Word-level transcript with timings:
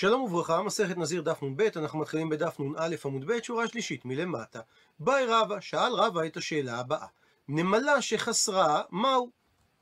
שלום 0.00 0.22
וברכה, 0.22 0.62
מסכת 0.62 0.98
נזיר 0.98 1.22
דף 1.22 1.42
נ"ב, 1.42 1.62
אנחנו 1.76 1.98
מתחילים 1.98 2.28
בדף 2.28 2.60
נ"א 2.60 2.94
עמוד 3.04 3.24
ב', 3.26 3.42
שורה 3.42 3.68
שלישית 3.68 4.04
מלמטה. 4.04 4.60
באי 5.00 5.26
רבא, 5.26 5.60
שאל 5.60 5.92
רבא 5.92 6.26
את 6.26 6.36
השאלה 6.36 6.80
הבאה: 6.80 7.06
נמלה 7.48 8.02
שחסרה, 8.02 8.82
מהו? 8.90 9.30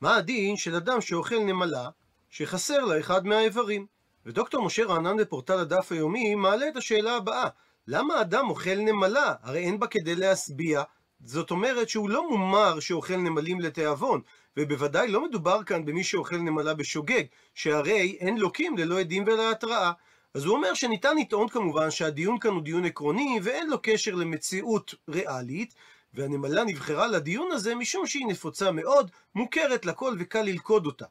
מה 0.01 0.17
הדין 0.17 0.57
של 0.57 0.75
אדם 0.75 1.01
שאוכל 1.01 1.39
נמלה 1.39 1.89
שחסר 2.31 2.85
לה 2.85 3.01
אחד 3.01 3.27
מהאיברים? 3.27 3.87
ודוקטור 4.27 4.65
משה 4.65 4.85
רענן 4.85 5.17
בפורטל 5.17 5.59
הדף 5.59 5.93
היומי 5.93 6.35
מעלה 6.35 6.69
את 6.69 6.77
השאלה 6.77 7.17
הבאה: 7.17 7.49
למה 7.87 8.21
אדם 8.21 8.51
אוכל 8.51 8.77
נמלה? 8.77 9.35
הרי 9.43 9.65
אין 9.65 9.79
בה 9.79 9.87
כדי 9.87 10.15
להשביע. 10.15 10.83
זאת 11.25 11.51
אומרת 11.51 11.89
שהוא 11.89 12.11
לא 12.11 12.31
מומר 12.31 12.81
שאוכל 12.81 13.17
נמלים 13.17 13.61
לתיאבון, 13.61 14.21
ובוודאי 14.57 15.09
לא 15.09 15.25
מדובר 15.25 15.63
כאן 15.63 15.85
במי 15.85 16.05
שאוכל 16.05 16.37
נמלה 16.37 16.75
בשוגג, 16.75 17.23
שהרי 17.55 18.17
אין 18.21 18.39
לוקים 18.39 18.79
ללא 18.79 19.01
עדים 19.01 19.25
ולהתראה. 19.27 19.93
אז 20.35 20.45
הוא 20.45 20.57
אומר 20.57 20.75
שניתן 20.75 21.17
לטעון 21.17 21.49
כמובן 21.49 21.91
שהדיון 21.91 22.39
כאן 22.39 22.51
הוא 22.51 22.63
דיון 22.63 22.85
עקרוני 22.85 23.39
ואין 23.43 23.71
לו 23.71 23.77
קשר 23.83 24.15
למציאות 24.15 24.95
ריאלית, 25.09 25.75
והנמלה 26.15 26.65
נבחרה 26.65 27.07
לדיון 27.07 27.53
הזה 27.53 27.75
משום 27.75 28.07
שהיא 28.07 28.27
נפוצה 28.27 28.71
מאוד, 28.73 29.11
מוכרת 29.35 29.87
לכל 29.87 30.17
וקל 30.19 30.43
ללכוד 30.43 30.87
אותה. 30.87 31.05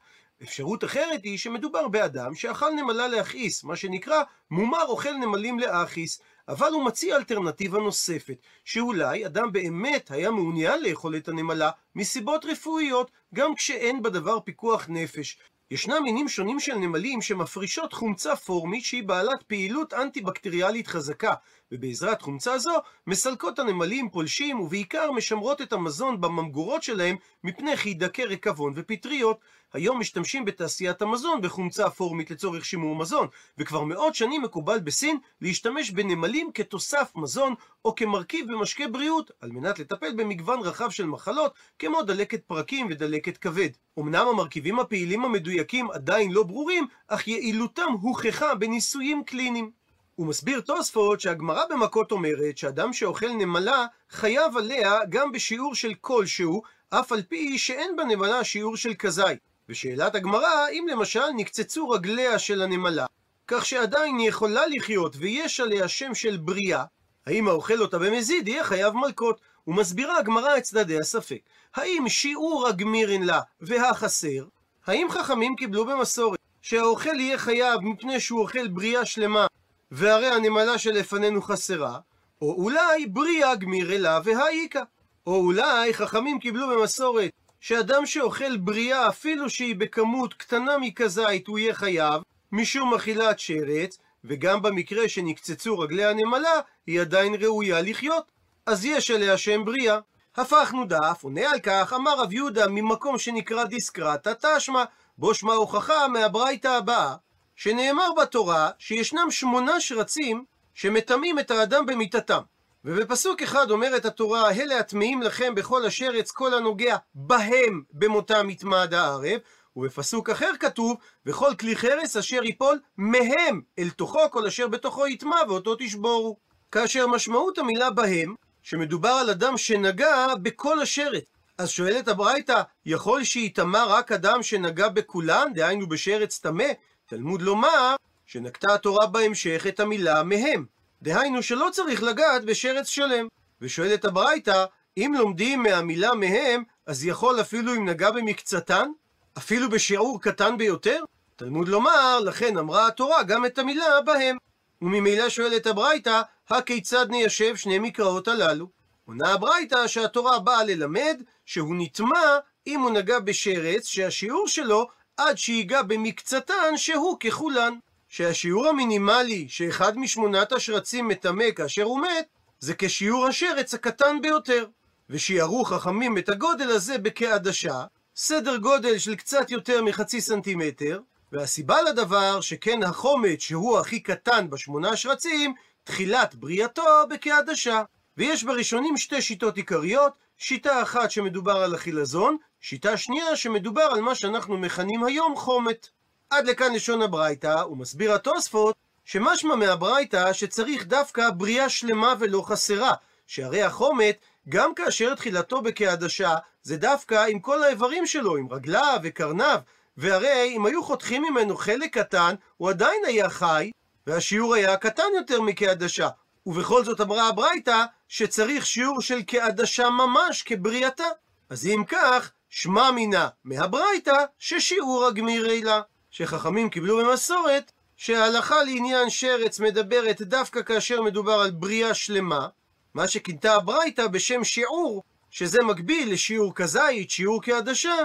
אפשרות 0.43 0.83
אחרת 0.83 1.23
היא 1.23 1.37
שמדובר 1.37 1.87
באדם 1.87 2.35
שאכל 2.35 2.71
נמלה 2.71 3.07
להכעיס, 3.07 3.63
מה 3.63 3.75
שנקרא 3.75 4.23
מומר 4.51 4.85
אוכל 4.85 5.11
נמלים 5.11 5.59
להכעיס, 5.59 6.21
אבל 6.47 6.71
הוא 6.71 6.85
מציע 6.85 7.15
אלטרנטיבה 7.15 7.79
נוספת, 7.79 8.37
שאולי 8.65 9.25
אדם 9.25 9.51
באמת 9.51 10.11
היה 10.11 10.31
מעוניין 10.31 10.83
לאכול 10.83 11.15
את 11.15 11.27
הנמלה 11.27 11.69
מסיבות 11.95 12.45
רפואיות, 12.45 13.11
גם 13.33 13.55
כשאין 13.55 14.03
בדבר 14.03 14.39
פיקוח 14.39 14.85
נפש. 14.89 15.39
ישנם 15.71 16.03
מינים 16.03 16.27
שונים 16.27 16.59
של 16.59 16.75
נמלים 16.75 17.21
שמפרישות 17.21 17.93
חומצה 17.93 18.35
פורמית 18.35 18.83
שהיא 18.83 19.03
בעלת 19.03 19.43
פעילות 19.43 19.93
אנטי-בקטריאלית 19.93 20.87
חזקה, 20.87 21.33
ובעזרת 21.71 22.21
חומצה 22.21 22.57
זו 22.57 22.71
מסלקות 23.07 23.59
הנמלים 23.59 24.09
פולשים 24.09 24.59
ובעיקר 24.59 25.11
משמרות 25.11 25.61
את 25.61 25.73
המזון 25.73 26.21
בממגורות 26.21 26.83
שלהם 26.83 27.15
מפני 27.43 27.77
חידקי 27.77 28.25
ריקבון 28.25 28.73
ופטריות. 28.75 29.39
היום 29.73 29.99
משתמשים 29.99 30.45
בתעשיית 30.45 31.01
המזון 31.01 31.41
בחומצה 31.41 31.89
פורמית 31.89 32.31
לצורך 32.31 32.65
שימור 32.65 32.95
מזון, 32.95 33.27
וכבר 33.57 33.83
מאות 33.83 34.15
שנים 34.15 34.41
מקובל 34.41 34.79
בסין 34.79 35.17
להשתמש 35.41 35.91
בנמלים 35.91 36.51
כתוסף 36.53 37.11
מזון 37.15 37.53
או 37.85 37.95
כמרכיב 37.95 38.51
במשקה 38.51 38.87
בריאות, 38.87 39.31
על 39.41 39.51
מנת 39.51 39.79
לטפל 39.79 40.13
במגוון 40.15 40.59
רחב 40.59 40.89
של 40.89 41.05
מחלות 41.05 41.53
כמו 41.79 42.03
דלקת 42.03 42.43
פרקים 42.43 42.87
ודלקת 42.89 43.37
כבד. 43.37 43.69
אמנם 43.99 44.27
המרכיבים 44.27 44.79
הפעילים 44.79 45.25
המדויקים 45.25 45.56
עדיין 45.93 46.31
לא 46.31 46.43
ברורים, 46.43 46.87
אך 47.07 47.27
יעילותם 47.27 47.91
הוכחה 48.01 48.55
בניסויים 48.55 49.23
קליניים. 49.23 49.71
הוא 50.15 50.27
מסביר 50.27 50.61
תוספות 50.61 51.21
שהגמרא 51.21 51.65
במכות 51.69 52.11
אומרת 52.11 52.57
שאדם 52.57 52.93
שאוכל 52.93 53.29
נמלה 53.29 53.85
חייב 54.09 54.57
עליה 54.57 54.99
גם 55.09 55.31
בשיעור 55.31 55.75
של 55.75 55.93
כלשהו, 56.01 56.61
אף 56.89 57.11
על 57.11 57.21
פי 57.21 57.57
שאין 57.57 57.95
בנמלה 57.95 58.43
שיעור 58.43 58.77
של 58.77 58.93
כזית. 58.93 59.39
ושאלת 59.69 60.15
הגמרא, 60.15 60.67
אם 60.71 60.85
למשל 60.91 61.29
נקצצו 61.35 61.89
רגליה 61.89 62.39
של 62.39 62.61
הנמלה, 62.61 63.05
כך 63.47 63.65
שעדיין 63.65 64.17
היא 64.17 64.29
יכולה 64.29 64.61
לחיות 64.67 65.15
ויש 65.19 65.59
עליה 65.59 65.87
שם 65.87 66.15
של 66.15 66.37
בריאה, 66.37 66.83
האם 67.25 67.47
האוכל 67.47 67.81
אותה 67.81 67.99
במזיד 67.99 68.47
יהיה 68.47 68.63
חייב 68.63 68.93
מלקות? 68.93 69.39
ומסבירה 69.67 70.17
הגמרא 70.17 70.57
את 70.57 70.63
צדדי 70.63 70.99
הספק. 70.99 71.39
האם 71.75 72.09
שיעור 72.09 72.67
הגמירין 72.67 73.23
לה 73.23 73.41
והחסר, 73.61 74.45
האם 74.87 75.07
חכמים 75.09 75.55
קיבלו 75.55 75.85
במסורת 75.85 76.39
שהאוכל 76.61 77.19
יהיה 77.19 77.37
חייב 77.37 77.81
מפני 77.81 78.19
שהוא 78.19 78.41
אוכל 78.41 78.67
בריאה 78.67 79.05
שלמה 79.05 79.47
והרי 79.91 80.27
הנמלה 80.27 80.77
שלפנינו 80.77 81.41
חסרה, 81.41 81.99
או 82.41 82.53
אולי 82.53 83.05
בריאה 83.05 83.55
גמירי 83.55 83.97
לה 83.97 84.19
והאיכא. 84.23 84.81
או 85.27 85.35
אולי 85.35 85.93
חכמים 85.93 86.39
קיבלו 86.39 86.67
במסורת 86.67 87.31
שאדם 87.59 88.05
שאוכל 88.05 88.57
בריאה 88.57 89.07
אפילו 89.07 89.49
שהיא 89.49 89.75
בכמות 89.75 90.33
קטנה 90.33 90.77
מכזית 90.77 91.47
הוא 91.47 91.59
יהיה 91.59 91.73
חייב 91.73 92.21
משום 92.51 92.93
אכילת 92.93 93.39
שרץ 93.39 93.97
וגם 94.23 94.61
במקרה 94.61 95.09
שנקצצו 95.09 95.79
רגלי 95.79 96.05
הנמלה 96.05 96.59
היא 96.87 97.01
עדיין 97.01 97.35
ראויה 97.35 97.81
לחיות. 97.81 98.31
אז 98.65 98.85
יש 98.85 99.11
עליה 99.11 99.37
שם 99.37 99.65
בריאה 99.65 99.99
הפכנו 100.37 100.85
דף, 100.85 101.19
עונה 101.23 101.49
על 101.51 101.59
כך, 101.59 101.93
אמר 101.93 102.19
רב 102.19 102.33
יהודה 102.33 102.67
ממקום 102.67 103.17
שנקרא 103.17 103.63
דיסקרטה 103.63 104.31
תשמע, 104.33 104.83
בו 105.17 105.33
שמע 105.33 105.53
הוכחה 105.53 106.07
מהברייתא 106.07 106.67
הבאה, 106.67 107.15
שנאמר 107.55 108.09
בתורה 108.21 108.69
שישנם 108.79 109.27
שמונה 109.29 109.79
שרצים 109.79 110.43
שמטמאים 110.73 111.39
את 111.39 111.51
האדם 111.51 111.85
במיתתם. 111.85 112.41
ובפסוק 112.85 113.41
אחד 113.41 113.71
אומרת 113.71 114.05
התורה, 114.05 114.51
אלה 114.51 114.79
הטמאים 114.79 115.21
לכם 115.21 115.55
בכל 115.55 115.85
השרץ 115.85 116.31
כל 116.31 116.53
הנוגע 116.53 116.97
בהם 117.15 117.83
במותם 117.91 118.49
יתמד 118.49 118.93
הערב, 118.93 119.39
ובפסוק 119.75 120.29
אחר 120.29 120.51
כתוב, 120.59 120.97
וכל 121.25 121.55
כלי 121.59 121.75
חרס 121.75 122.17
אשר 122.17 122.43
ייפול 122.43 122.79
מהם 122.97 123.61
אל 123.79 123.89
תוכו, 123.89 124.19
כל 124.31 124.47
אשר 124.47 124.67
בתוכו 124.67 125.07
יטמע 125.07 125.37
ואותו 125.47 125.75
תשבורו. 125.79 126.37
כאשר 126.71 127.07
משמעות 127.07 127.57
המילה 127.57 127.91
בהם, 127.91 128.35
שמדובר 128.69 129.09
על 129.09 129.29
אדם 129.29 129.57
שנגע 129.57 130.27
בכל 130.41 130.79
השרץ. 130.81 131.23
אז 131.57 131.69
שואלת 131.69 132.07
הברייתא, 132.07 132.61
יכול 132.85 133.23
שייטמע 133.23 133.83
רק 133.83 134.11
אדם 134.11 134.43
שנגע 134.43 134.87
בכולן, 134.89 135.53
דהיינו 135.53 135.87
בשרץ 135.87 136.39
טמא? 136.39 136.67
תלמוד 137.05 137.41
לומר 137.41 137.95
שנקטה 138.25 138.73
התורה 138.73 139.07
בהמשך 139.07 139.65
את 139.67 139.79
המילה 139.79 140.23
מהם. 140.23 140.65
דהיינו 141.01 141.43
שלא 141.43 141.69
צריך 141.71 142.03
לגעת 142.03 142.45
בשרץ 142.45 142.87
שלם. 142.87 143.27
ושואלת 143.61 144.05
הברייתא, 144.05 144.65
אם 144.97 145.13
לומדים 145.17 145.63
מהמילה 145.63 146.13
מהם, 146.13 146.63
אז 146.85 147.05
יכול 147.05 147.41
אפילו 147.41 147.75
אם 147.75 147.89
נגע 147.89 148.11
במקצתן? 148.11 148.89
אפילו 149.37 149.69
בשיעור 149.69 150.21
קטן 150.21 150.57
ביותר? 150.57 151.03
תלמוד 151.35 151.67
לומר, 151.67 152.19
לכן 152.19 152.57
אמרה 152.57 152.87
התורה 152.87 153.23
גם 153.23 153.45
את 153.45 153.59
המילה 153.59 154.01
בהם. 154.05 154.37
וממילא 154.81 155.29
שואלת 155.29 155.67
הברייתא, 155.67 156.21
הכיצד 156.49 157.09
ניישב 157.09 157.55
שני 157.55 157.79
מקראות 157.79 158.27
הללו? 158.27 158.67
עונה 159.05 159.33
הברייתא 159.33 159.87
שהתורה 159.87 160.39
באה 160.39 160.63
ללמד 160.63 161.21
שהוא 161.45 161.75
נטמע 161.77 162.37
אם 162.67 162.79
הוא 162.79 162.91
נגע 162.91 163.19
בשרץ 163.19 163.85
שהשיעור 163.85 164.47
שלו 164.47 164.87
עד 165.17 165.37
שיגע 165.37 165.81
במקצתן 165.81 166.77
שהוא 166.77 167.19
ככולן. 167.19 167.73
שהשיעור 168.09 168.67
המינימלי 168.67 169.45
שאחד 169.49 169.97
משמונת 169.97 170.51
השרצים 170.51 171.07
מטמא 171.07 171.51
כאשר 171.55 171.83
הוא 171.83 172.01
מת, 172.01 172.25
זה 172.59 172.73
כשיעור 172.77 173.27
השרץ 173.27 173.73
הקטן 173.73 174.21
ביותר. 174.21 174.65
ושיערו 175.09 175.65
חכמים 175.65 176.17
את 176.17 176.29
הגודל 176.29 176.69
הזה 176.69 176.97
בכעדשה, 176.97 177.83
סדר 178.15 178.57
גודל 178.57 178.97
של 178.97 179.15
קצת 179.15 179.51
יותר 179.51 179.83
מחצי 179.83 180.21
סנטימטר, 180.21 180.99
והסיבה 181.31 181.81
לדבר 181.81 182.41
שכן 182.41 182.83
החומץ 182.83 183.39
שהוא 183.39 183.79
הכי 183.79 183.99
קטן 183.99 184.49
בשמונה 184.49 184.95
שרצים, 184.95 185.53
תחילת 185.83 186.35
בריאתו 186.35 186.83
בכעדשה. 187.09 187.83
ויש 188.17 188.43
בראשונים 188.43 188.97
שתי 188.97 189.21
שיטות 189.21 189.57
עיקריות, 189.57 190.13
שיטה 190.37 190.81
אחת 190.81 191.11
שמדובר 191.11 191.57
על 191.57 191.75
החילזון, 191.75 192.37
שיטה 192.61 192.97
שנייה 192.97 193.35
שמדובר 193.35 193.81
על 193.81 194.01
מה 194.01 194.15
שאנחנו 194.15 194.57
מכנים 194.57 195.03
היום 195.03 195.35
חומת. 195.35 195.87
עד 196.29 196.47
לכאן 196.47 196.73
לשון 196.73 197.01
הברייתא, 197.01 197.63
ומסביר 197.71 198.13
התוספות 198.13 198.75
שמשמע 199.05 199.55
מהברייתא 199.55 200.33
שצריך 200.33 200.87
דווקא 200.87 201.29
בריאה 201.29 201.69
שלמה 201.69 202.13
ולא 202.19 202.41
חסרה, 202.41 202.93
שהרי 203.27 203.63
החומת, 203.63 204.17
גם 204.49 204.73
כאשר 204.73 205.15
תחילתו 205.15 205.61
בכעדשה, 205.61 206.35
זה 206.63 206.77
דווקא 206.77 207.25
עם 207.29 207.39
כל 207.39 207.63
האיברים 207.63 208.05
שלו, 208.05 208.37
עם 208.37 208.47
רגליו 208.51 208.99
וקרניו, 209.03 209.59
והרי 209.97 210.53
אם 210.55 210.65
היו 210.65 210.83
חותכים 210.83 211.23
ממנו 211.23 211.57
חלק 211.57 211.97
קטן, 211.97 212.35
הוא 212.57 212.69
עדיין 212.69 213.01
היה 213.05 213.29
חי, 213.29 213.71
והשיעור 214.07 214.53
היה 214.53 214.77
קטן 214.77 215.03
יותר 215.15 215.41
מכעדשה. 215.41 216.09
ובכל 216.45 216.83
זאת 216.83 217.01
אמרה 217.01 217.27
הברייתא 217.27 217.83
שצריך 218.07 218.65
שיעור 218.65 219.01
של 219.01 219.19
כעדשה 219.27 219.89
ממש 219.89 220.43
כבריאתה. 220.43 221.07
אז 221.49 221.65
אם 221.65 221.83
כך, 221.87 222.31
שמע 222.49 222.91
מינה 222.91 223.27
מהברייתא 223.43 224.25
ששיעור 224.39 225.05
הגמירי 225.05 225.61
לה. 225.61 225.81
שחכמים 226.11 226.69
קיבלו 226.69 226.97
במסורת 226.97 227.71
שההלכה 227.97 228.63
לעניין 228.63 229.09
שרץ 229.09 229.59
מדברת 229.59 230.21
דווקא 230.21 230.61
כאשר 230.61 231.01
מדובר 231.01 231.33
על 231.33 231.51
בריאה 231.51 231.93
שלמה, 231.93 232.47
מה 232.93 233.07
שכינתה 233.07 233.55
הברייתא 233.55 234.07
בשם 234.07 234.43
שיעור, 234.43 235.03
שזה 235.31 235.63
מקביל 235.63 236.13
לשיעור 236.13 236.55
כזית, 236.55 237.09
שיעור 237.09 237.41
כעדשה, 237.43 237.95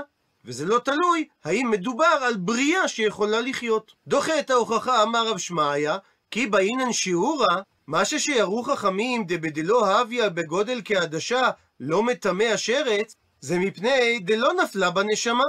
וזה 0.44 0.66
לא 0.66 0.78
תלוי 0.78 1.28
האם 1.44 1.70
מדובר 1.70 2.18
על 2.20 2.36
בריאה 2.36 2.88
שיכולה 2.88 3.40
לחיות. 3.40 3.92
דוחה 4.06 4.38
את 4.38 4.50
ההוכחה 4.50 5.02
אמר 5.02 5.28
רב 5.28 5.38
שמעיה, 5.38 5.96
כי 6.30 6.46
באינן 6.46 6.92
שיעורה, 6.92 7.62
מה 7.86 8.04
ששיערו 8.04 8.62
חכמים 8.62 9.24
דבדלא 9.26 9.86
הביא 9.86 10.28
בגודל 10.28 10.80
כעדשה 10.84 11.50
לא 11.80 12.02
מטמא 12.02 12.44
השרץ, 12.44 13.16
זה 13.40 13.58
מפני 13.58 14.18
דלא 14.18 14.52
נפלה 14.62 14.90
בנשמה. 14.90 15.44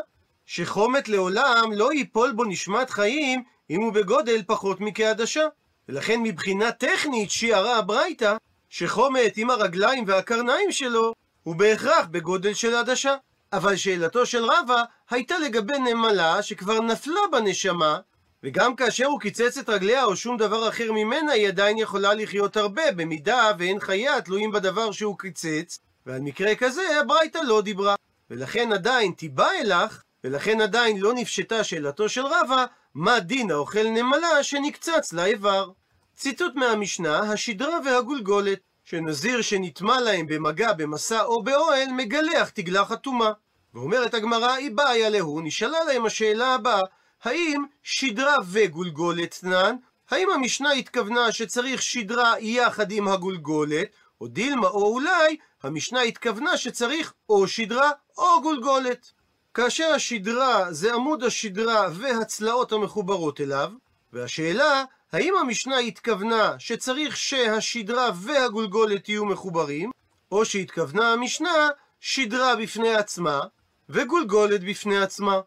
שחומת 0.46 1.10
לעולם 1.10 1.72
לא 1.74 1.94
ייפול 1.94 2.32
בו 2.32 2.44
נשמת 2.44 2.90
חיים 2.90 3.44
אם 3.70 3.82
הוא 3.82 3.94
בגודל 3.94 4.44
פחות 4.48 4.82
מכעדשה. 4.82 5.48
ולכן 5.90 6.22
מבחינה 6.24 6.72
טכנית 6.72 7.32
שיערה 7.32 7.78
הברייתא, 7.78 8.36
שחומת 8.70 9.38
עם 9.38 9.50
הרגליים 9.50 10.04
והקרניים 10.08 10.72
שלו, 10.72 11.14
הוא 11.44 11.56
בהכרח 11.56 12.06
בגודל 12.12 12.54
של 12.54 12.76
עדשה. 12.76 13.16
אבל 13.54 13.76
שאלתו 13.76 14.26
של 14.26 14.46
רבא 14.46 14.84
הייתה 15.10 15.40
לגבי 15.40 15.80
נמלה 15.80 16.42
שכבר 16.44 16.82
נפלה 16.82 17.22
בנשמה, 17.32 18.00
וגם 18.44 18.76
כאשר 18.76 19.06
הוא 19.06 19.20
קיצץ 19.20 19.58
את 19.58 19.70
רגליה 19.70 20.04
או 20.04 20.16
שום 20.16 20.38
דבר 20.38 20.70
אחר 20.70 20.92
ממנה, 20.92 21.32
היא 21.32 21.48
עדיין 21.48 21.78
יכולה 21.78 22.14
לחיות 22.14 22.58
הרבה, 22.58 22.92
במידה 22.92 23.52
ואין 23.60 23.80
חייה 23.80 24.22
תלויים 24.22 24.52
בדבר 24.52 24.92
שהוא 24.92 25.18
קיצץ, 25.18 25.80
ועל 26.06 26.22
מקרה 26.22 26.56
כזה 26.56 26.82
הברייתא 27.00 27.38
לא 27.38 27.62
דיברה. 27.62 27.96
ולכן 28.30 28.74
עדיין 28.74 29.12
תיבא 29.12 29.50
אלך, 29.62 30.02
ולכן 30.24 30.62
עדיין 30.62 31.00
לא 31.00 31.14
נפשטה 31.14 31.64
שאלתו 31.64 32.10
של 32.10 32.26
רבא, 32.26 32.66
מה 32.94 33.20
דין 33.20 33.52
האוכל 33.52 33.84
נמלה 33.84 34.44
שנקצץ 34.44 35.14
לאיבר. 35.14 35.70
ציטוט 36.16 36.56
מהמשנה, 36.56 37.20
השדרה 37.20 37.80
והגולגולת, 37.86 38.60
שנזיר 38.86 39.42
שנטמע 39.42 40.02
להם 40.02 40.28
במגע 40.28 40.74
במסע 40.74 41.24
או 41.24 41.44
באוהל, 41.44 41.92
מגלח 41.92 42.50
תגלח 42.50 42.92
אטומה. 42.92 43.32
ואומרת 43.74 44.14
הגמרא, 44.14 44.52
היא 44.52 44.72
בעיה 44.72 45.10
להוא, 45.10 45.42
נשאלה 45.44 45.84
להם 45.84 46.06
השאלה 46.06 46.56
הבאה, 46.56 46.82
האם 47.24 47.64
שדרה 47.84 48.36
וגולגולת 48.46 49.38
תנן? 49.42 49.76
האם 50.10 50.30
המשנה 50.30 50.72
התכוונה 50.72 51.32
שצריך 51.32 51.82
שדרה 51.82 52.34
יחד 52.40 52.92
עם 52.92 53.08
הגולגולת, 53.08 53.88
או 54.22 54.28
דילמה, 54.28 54.68
או 54.68 54.94
אולי 54.94 55.38
המשנה 55.64 56.02
התכוונה 56.02 56.58
שצריך 56.58 57.14
או 57.30 57.48
שדרה 57.48 57.92
או 58.18 58.42
גולגולת. 58.42 59.12
כאשר 59.54 59.94
השדרה 59.94 60.74
זה 60.74 60.94
עמוד 60.94 61.24
השדרה 61.24 61.90
והצלעות 61.94 62.72
המחוברות 62.72 63.42
אליו, 63.42 63.72
והשאלה, 64.14 64.84
האם 65.12 65.34
המשנה 65.42 65.78
התכוונה 65.78 66.56
שצריך 66.60 67.18
שהשדרה 67.18 68.10
והגולגולת 68.16 69.10
יהיו 69.10 69.26
מחוברים, 69.26 69.92
או 70.32 70.46
שהתכוונה 70.46 71.14
המשנה 71.14 71.70
שדרה 72.00 72.56
בפני 72.56 72.96
עצמה 72.96 73.42
וגולגולת 73.90 74.64
בפני 74.64 74.98
עצמה. 74.98 75.40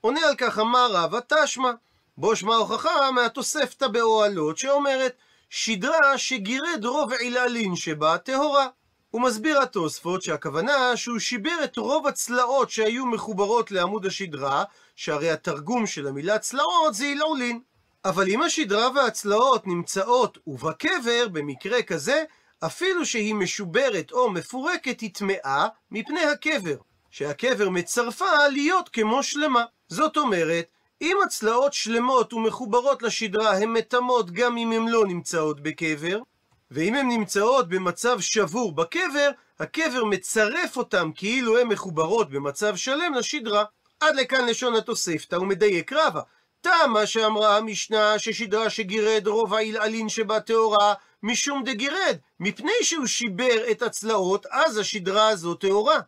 עונה 0.00 0.20
על 0.28 0.34
כך 0.38 0.58
אמר 0.58 0.88
רבא 0.92 1.18
תשמע, 1.28 1.72
בו 2.16 2.36
שמע 2.36 2.54
הוכחה 2.54 3.10
מהתוספתא 3.10 3.88
באוהלות 3.88 4.58
שאומרת 4.58 5.16
שדרה 5.50 6.18
שגירד 6.18 6.84
רוב 6.84 7.12
עיללין 7.12 7.76
שבה 7.76 8.18
טהורה. 8.18 8.66
הוא 9.10 9.22
מסביר 9.22 9.62
התוספות 9.62 10.22
שהכוונה 10.22 10.96
שהוא 10.96 11.18
שיבר 11.18 11.64
את 11.64 11.76
רוב 11.76 12.06
הצלעות 12.06 12.70
שהיו 12.70 13.06
מחוברות 13.06 13.70
לעמוד 13.70 14.06
השדרה, 14.06 14.64
שהרי 14.96 15.30
התרגום 15.30 15.86
של 15.86 16.06
המילה 16.06 16.38
צלעות 16.38 16.94
זה 16.94 17.04
עילעולין. 17.04 17.60
אבל 18.04 18.28
אם 18.28 18.42
השדרה 18.42 18.88
והצלעות 18.94 19.66
נמצאות 19.66 20.38
ובקבר, 20.46 21.28
במקרה 21.32 21.82
כזה, 21.82 22.24
אפילו 22.66 23.06
שהיא 23.06 23.34
משוברת 23.34 24.12
או 24.12 24.30
מפורקת, 24.30 25.00
היא 25.00 25.14
טמאה 25.14 25.66
מפני 25.90 26.24
הקבר, 26.24 26.76
שהקבר 27.12 27.68
מצרפה 27.68 28.48
להיות 28.48 28.88
כמו 28.88 29.22
שלמה. 29.22 29.64
זאת 29.88 30.16
אומרת, 30.16 30.64
אם 31.02 31.16
הצלעות 31.24 31.72
שלמות 31.72 32.32
ומחוברות 32.32 33.02
לשדרה 33.02 33.56
הן 33.56 33.68
מטמאות 33.68 34.30
גם 34.30 34.56
אם 34.56 34.72
הן 34.72 34.88
לא 34.88 35.06
נמצאות 35.06 35.60
בקבר, 35.60 36.18
ואם 36.70 36.94
הן 36.94 37.08
נמצאות 37.08 37.68
במצב 37.68 38.20
שבור 38.20 38.72
בקבר, 38.72 39.30
הקבר 39.60 40.04
מצרף 40.04 40.76
אותם 40.76 41.10
כאילו 41.14 41.58
הן 41.58 41.66
מחוברות 41.66 42.30
במצב 42.30 42.76
שלם 42.76 43.14
לשדרה. 43.14 43.64
עד 44.00 44.16
לכאן 44.16 44.46
לשון 44.46 44.74
התוספתא, 44.74 45.36
הוא 45.36 45.46
מדייק 45.46 45.92
רבה. 45.92 46.20
תמה 46.60 47.06
שאמרה 47.06 47.56
המשנה 47.56 48.18
ששדרה 48.18 48.70
שגירד 48.70 49.26
רוב 49.26 49.54
העילעלין 49.54 50.08
שבה 50.08 50.40
טהורה, 50.40 50.94
משום 51.22 51.64
דגירד, 51.64 52.16
מפני 52.40 52.72
שהוא 52.82 53.06
שיבר 53.06 53.70
את 53.70 53.82
הצלעות, 53.82 54.46
אז 54.50 54.78
השדרה 54.78 55.28
הזו 55.28 55.54
טהורה. 55.54 56.00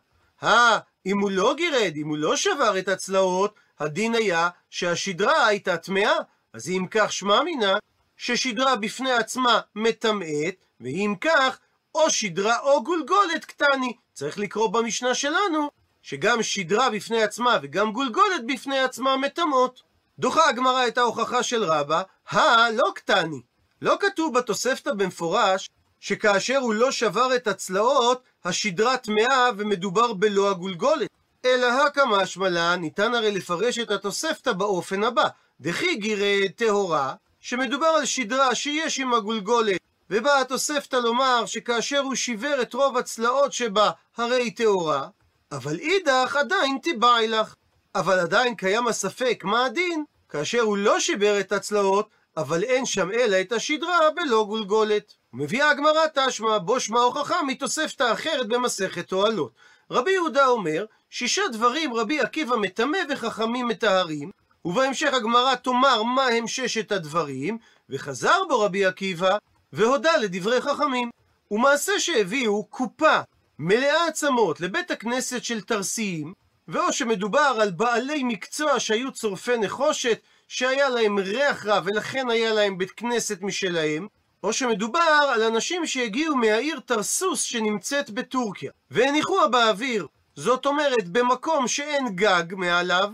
אה, 0.45 0.79
אם 1.05 1.19
הוא 1.19 1.31
לא 1.31 1.53
גירד, 1.57 1.93
אם 1.95 2.07
הוא 2.07 2.17
לא 2.17 2.35
שבר 2.35 2.79
את 2.79 2.87
הצלעות, 2.87 3.55
הדין 3.79 4.15
היה 4.15 4.49
שהשדרה 4.69 5.47
הייתה 5.47 5.77
טמאה. 5.77 6.17
אז 6.53 6.69
אם 6.69 6.85
כך 6.91 7.11
שמע 7.11 7.43
מינה, 7.43 7.73
ששדרה 8.17 8.75
בפני 8.75 9.11
עצמה 9.11 9.59
מטמאת, 9.75 10.55
ואם 10.81 11.15
כך, 11.21 11.59
או 11.95 12.09
שדרה 12.09 12.59
או 12.59 12.83
גולגולת 12.83 13.45
קטני. 13.45 13.93
צריך 14.13 14.39
לקרוא 14.39 14.67
במשנה 14.67 15.15
שלנו, 15.15 15.69
שגם 16.01 16.43
שדרה 16.43 16.89
בפני 16.89 17.23
עצמה 17.23 17.57
וגם 17.61 17.91
גולגולת 17.91 18.45
בפני 18.47 18.79
עצמה 18.79 19.17
מטמאות. 19.17 19.81
דוחה 20.19 20.49
הגמרא 20.49 20.87
את 20.87 20.97
ההוכחה 20.97 21.43
של 21.43 21.63
רבא, 21.63 22.01
הלא 22.29 22.91
קטני. 22.95 23.41
לא 23.81 23.97
כתוב 23.99 24.37
בתוספתא 24.37 24.93
במפורש 24.93 25.69
שכאשר 26.05 26.57
הוא 26.57 26.73
לא 26.73 26.91
שבר 26.91 27.35
את 27.35 27.47
הצלעות, 27.47 28.23
השדרה 28.43 28.97
טמאה 28.97 29.49
ומדובר 29.57 30.13
בלא 30.13 30.49
הגולגולת. 30.49 31.09
אלא 31.45 31.67
הקא 31.67 32.01
משמע 32.09 32.49
לה, 32.49 32.75
ניתן 32.75 33.13
הרי 33.13 33.31
לפרש 33.31 33.79
את 33.79 33.91
התוספתא 33.91 34.51
באופן 34.53 35.03
הבא: 35.03 35.27
דכי 35.61 35.95
גירד 35.95 36.51
טהורה, 36.55 37.13
שמדובר 37.39 37.85
על 37.85 38.05
שדרה 38.05 38.55
שיש 38.55 38.99
עם 38.99 39.13
הגולגולת, 39.13 39.79
ובאה 40.09 40.41
התוספתא 40.41 40.95
לומר 40.95 41.45
שכאשר 41.45 41.99
הוא 41.99 42.15
שיבר 42.15 42.61
את 42.61 42.73
רוב 42.73 42.97
הצלעות 42.97 43.53
שבה, 43.53 43.91
הרי 44.17 44.41
היא 44.41 44.55
טהורה, 44.55 45.07
אבל 45.51 45.79
אידך 45.79 46.35
עדיין 46.39 46.77
תיבעי 46.81 47.27
לך. 47.27 47.55
אבל 47.95 48.19
עדיין 48.19 48.55
קיים 48.55 48.87
הספק 48.87 49.41
מה 49.43 49.65
הדין, 49.65 50.03
כאשר 50.29 50.61
הוא 50.61 50.77
לא 50.77 50.99
שיבר 50.99 51.39
את 51.39 51.51
הצלעות, 51.51 52.09
אבל 52.37 52.63
אין 52.63 52.85
שם 52.85 53.11
אלא 53.11 53.41
את 53.41 53.51
השדרה 53.51 53.99
בלא 54.15 54.45
גולגולת. 54.47 55.13
מביאה 55.37 55.69
הגמרא 55.69 56.01
תשמע, 56.13 56.57
בו 56.57 56.79
שמע 56.79 56.99
הוכחה 56.99 57.43
מתוספתא 57.43 58.13
אחרת 58.13 58.47
במסכת 58.47 59.11
אוהלות. 59.11 59.51
רבי 59.91 60.11
יהודה 60.11 60.47
אומר, 60.47 60.85
שישה 61.09 61.41
דברים 61.51 61.93
רבי 61.93 62.19
עקיבא 62.19 62.55
מטמא 62.55 62.97
וחכמים 63.09 63.67
מטהרים, 63.67 64.31
ובהמשך 64.65 65.13
הגמרא 65.13 65.55
תאמר 65.55 66.03
מה 66.03 66.25
הם 66.25 66.47
ששת 66.47 66.91
הדברים, 66.91 67.57
וחזר 67.89 68.43
בו 68.49 68.59
רבי 68.59 68.85
עקיבא, 68.85 69.37
והודה 69.73 70.17
לדברי 70.17 70.61
חכמים. 70.61 71.09
ומעשה 71.51 71.99
שהביאו 71.99 72.65
קופה 72.65 73.19
מלאה 73.59 74.07
עצמות 74.07 74.61
לבית 74.61 74.91
הכנסת 74.91 75.43
של 75.43 75.61
תרסיים, 75.61 76.33
ואו 76.67 76.93
שמדובר 76.93 77.57
על 77.61 77.71
בעלי 77.71 78.23
מקצוע 78.23 78.79
שהיו 78.79 79.11
צורפי 79.11 79.57
נחושת, 79.57 80.19
שהיה 80.47 80.89
להם 80.89 81.19
ריח 81.19 81.65
רע 81.65 81.81
ולכן 81.85 82.29
היה 82.29 82.53
להם 82.53 82.77
בית 82.77 82.91
כנסת 82.91 83.41
משלהם, 83.41 84.07
או 84.45 84.53
שמדובר 84.53 85.31
על 85.33 85.43
אנשים 85.43 85.85
שהגיעו 85.85 86.35
מהעיר 86.35 86.79
תרסוס 86.85 87.41
שנמצאת 87.41 88.09
בטורקיה, 88.09 88.71
והניחוה 88.91 89.47
באוויר, 89.47 90.07
זאת 90.35 90.65
אומרת 90.65 91.07
במקום 91.09 91.67
שאין 91.67 92.15
גג 92.15 92.43
מעליו, 92.51 93.11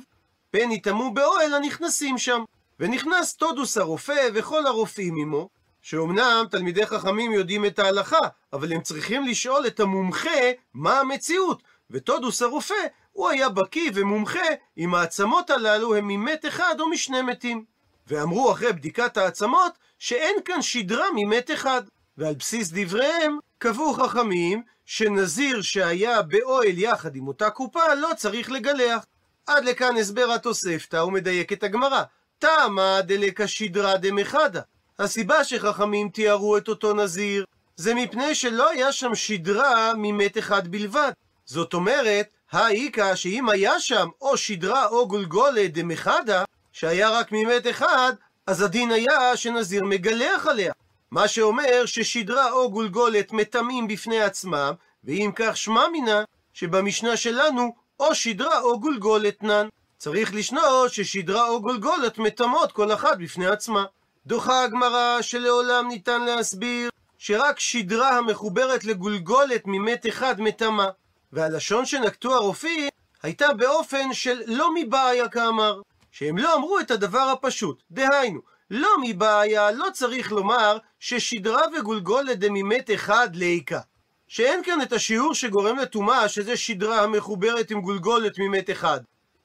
פן 0.51 0.71
יטמאו 0.71 1.13
באוהל 1.13 1.53
הנכנסים 1.53 2.17
שם. 2.17 2.43
ונכנס 2.79 3.33
טודוס 3.33 3.77
הרופא 3.77 4.29
וכל 4.33 4.67
הרופאים 4.67 5.15
עמו, 5.21 5.50
שאומנם 5.81 6.45
תלמידי 6.51 6.85
חכמים 6.85 7.31
יודעים 7.31 7.65
את 7.65 7.79
ההלכה, 7.79 8.27
אבל 8.53 8.73
הם 8.73 8.81
צריכים 8.81 9.25
לשאול 9.25 9.67
את 9.67 9.79
המומחה 9.79 10.51
מה 10.73 11.00
המציאות, 11.00 11.63
וטודוס 11.91 12.41
הרופא 12.41 12.83
הוא 13.11 13.29
היה 13.29 13.50
בקיא 13.50 13.91
ומומחה 13.93 14.47
אם 14.77 14.95
העצמות 14.95 15.50
הללו 15.50 15.95
הם 15.95 16.07
ממת 16.07 16.45
אחד 16.45 16.75
או 16.79 16.89
משני 16.89 17.21
מתים. 17.21 17.65
ואמרו 18.07 18.51
אחרי 18.51 18.73
בדיקת 18.73 19.17
העצמות 19.17 19.71
שאין 20.01 20.36
כאן 20.46 20.62
שדרה 20.62 21.05
ממת 21.15 21.51
אחד. 21.51 21.81
ועל 22.17 22.34
בסיס 22.34 22.70
דבריהם 22.74 23.38
קבעו 23.58 23.93
חכמים 23.93 24.63
שנזיר 24.86 25.62
שהיה 25.62 26.22
באוהל 26.22 26.77
יחד 26.77 27.15
עם 27.15 27.27
אותה 27.27 27.50
קופה 27.50 27.96
לא 27.96 28.10
צריך 28.17 28.51
לגלח. 28.51 29.05
עד 29.48 29.65
לכאן 29.65 29.98
הסבר 29.98 30.31
התוספתא 30.31 30.98
ומדייק 30.98 31.53
את 31.53 31.63
הגמרא. 31.63 32.03
תמה 32.39 33.01
דלקא 33.01 33.48
שדרה 33.48 33.98
דמחדה. 33.98 34.62
הסיבה 35.00 35.43
שחכמים 35.43 36.10
תיארו 36.10 36.58
את 36.58 36.67
אותו 36.67 36.93
נזיר 36.93 37.46
זה 37.75 37.93
מפני 37.93 38.36
שלא 38.36 38.70
היה 38.70 38.91
שם 38.91 39.15
שדרה 39.15 39.93
ממת 39.98 40.38
אחד 40.38 40.67
בלבד. 40.67 41.12
זאת 41.46 41.74
אומרת, 41.74 42.34
האיכא 42.51 43.15
שאם 43.15 43.50
היה 43.50 43.79
שם 43.79 44.08
או 44.22 44.38
שדרה 44.38 44.88
או 44.88 45.08
גולגולת 45.08 45.74
דמחדה, 45.74 46.43
שהיה 46.72 47.10
רק 47.10 47.31
ממת 47.31 47.67
אחד, 47.70 48.13
אז 48.48 48.62
הדין 48.62 48.91
היה 48.91 49.38
שנזיר 49.38 49.83
מגלח 49.83 50.48
עליה. 50.48 50.74
מה 51.12 51.27
שאומר 51.27 51.86
ששדרה 51.86 52.51
או 52.51 52.71
גולגולת 52.71 53.31
מטמאים 53.31 53.88
בפני 53.88 54.21
עצמם, 54.21 54.74
ואם 55.03 55.31
כך 55.36 55.57
שמע 55.57 55.88
מינה, 55.91 56.24
שבמשנה 56.53 57.17
שלנו 57.17 57.75
או 58.00 58.15
שדרה 58.15 58.62
או 58.62 58.79
גולגולת 58.79 59.43
נן. 59.43 59.67
צריך 59.98 60.33
לשנות 60.33 60.93
ששדרה 60.93 61.48
או 61.48 61.62
גולגולת 61.62 62.17
מטמאות 62.17 62.71
כל 62.71 62.93
אחת 62.93 63.17
בפני 63.17 63.48
עצמה. 63.48 63.86
דוחה 64.25 64.63
הגמרא 64.63 65.21
שלעולם 65.21 65.88
ניתן 65.88 66.21
להסביר 66.21 66.89
שרק 67.17 67.60
שדרה 67.60 68.17
המחוברת 68.17 68.86
לגולגולת 68.86 69.62
ממת 69.65 70.07
אחד 70.07 70.41
מטמא. 70.41 70.88
והלשון 71.33 71.86
שנקטו 71.86 72.36
הרופאים 72.36 72.89
הייתה 73.24 73.53
באופן 73.53 74.13
של 74.13 74.41
לא 74.48 74.69
מבעיה 74.75 75.29
כאמר, 75.29 75.81
שהם 76.12 76.38
לא 76.38 76.56
אמרו 76.56 76.80
את 76.80 76.91
הדבר 76.91 77.20
הפשוט, 77.20 77.84
דהיינו, 77.91 78.39
לא 78.72 78.89
מבעיה, 79.01 79.72
לא 79.72 79.88
צריך 79.94 80.32
לומר 80.32 80.77
ששדרה 81.00 81.62
וגולגולת 81.80 82.39
דמימת 82.39 82.89
אחד 82.94 83.36
ליקה. 83.36 83.80
שאין 84.27 84.63
כאן 84.63 84.82
את 84.82 84.94
השיעור 84.94 85.34
שגורם 85.34 85.77
לטומאה, 85.77 86.30
שזה 86.30 86.58
שדרה 86.58 87.03
המחוברת 87.03 87.72
עם 87.72 87.82
גולגולת 87.82 88.39
ממת 88.39 88.70
אחד. 88.70 89.00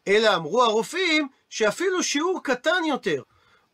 אלא 0.09 0.35
אמרו 0.37 0.63
הרופאים 0.63 1.29
שאפילו 1.51 2.03
שיעור 2.03 2.41
קטן 2.43 2.85
יותר, 2.89 3.23